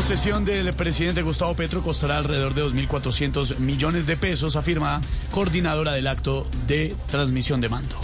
[0.00, 6.06] Posesión del presidente Gustavo Petro costará alrededor de 2.400 millones de pesos, afirma coordinadora del
[6.06, 7.96] acto de transmisión de mando.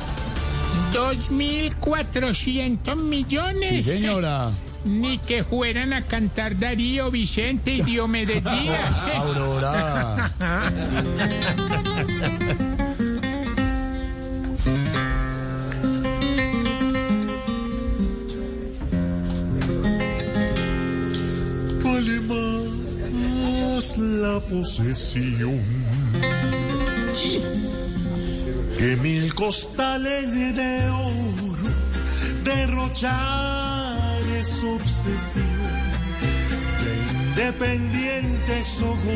[0.93, 3.71] 2.400 millones.
[3.71, 4.51] Sí, señora.
[4.85, 9.03] Ni que fueran a cantar Darío, Vicente y Diomedes Díaz.
[9.15, 10.31] Aurora.
[24.41, 25.61] posesión
[28.79, 31.47] que mil costales de oro.
[32.45, 35.45] Derrochar es obsesión
[36.83, 39.07] de independientes ojos.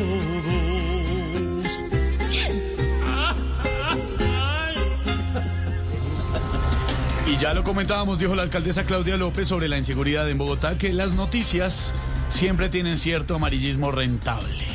[7.27, 10.91] Y ya lo comentábamos, dijo la alcaldesa Claudia López sobre la inseguridad en Bogotá, que
[10.91, 11.93] las noticias
[12.29, 14.70] siempre tienen cierto amarillismo rentable.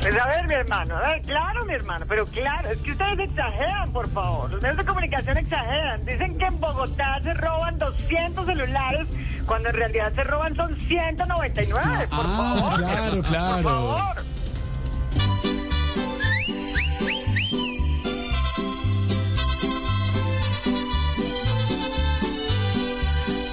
[0.00, 3.18] Pues a ver, mi hermano, a ver, claro, mi hermano, pero claro, es que ustedes
[3.18, 4.50] exageran, por favor.
[4.50, 6.04] Los medios de comunicación exageran.
[6.06, 9.06] Dicen que en Bogotá se roban 200 celulares,
[9.44, 12.74] cuando en realidad se roban son 199, por Ah, favor.
[12.76, 13.54] claro, claro.
[13.54, 14.27] Por favor.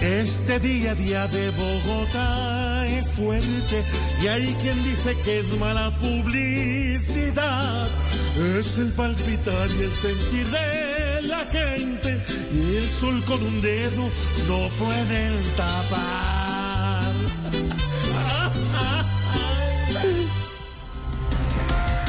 [0.06, 3.84] Este día a día de Bogotá es fuerte
[4.22, 7.88] y hay quien dice que es mala publicidad.
[8.56, 12.22] Es el palpitar y el sentir de la gente
[12.54, 14.04] y el sol con un dedo
[14.48, 17.02] no pueden tapar.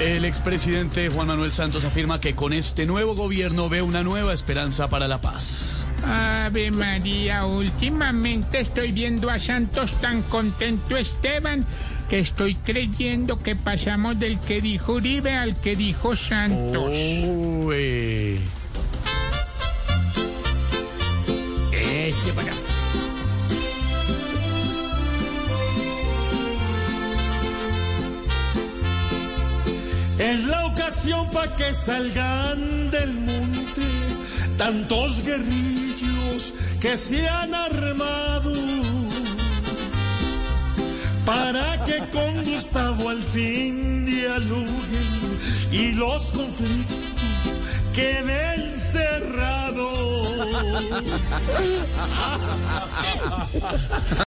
[0.00, 4.91] El expresidente Juan Manuel Santos afirma que con este nuevo gobierno ve una nueva esperanza
[4.91, 5.86] para la paz.
[6.05, 11.64] Ave María, últimamente estoy viendo a Santos tan contento, Esteban,
[12.08, 16.90] que estoy creyendo que pasamos del que dijo Uribe al que dijo Santos.
[16.90, 18.40] Uy.
[21.73, 22.52] Ese para.
[30.18, 33.36] Es la ocasión para que salgan del monte
[34.56, 38.52] tantos guerrillos que se han armado
[41.24, 45.39] para que con Gustavo al fin dialoguen
[45.72, 46.96] y los conflictos
[47.92, 49.96] queden cerrados.